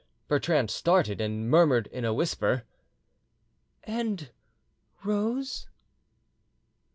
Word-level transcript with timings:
Bertrande 0.27 0.71
started, 0.71 1.21
and 1.21 1.47
murmured 1.47 1.85
in 1.85 2.03
a 2.03 2.11
whisper, 2.11 2.63
"And 3.83 4.31
Rose?" 5.03 5.67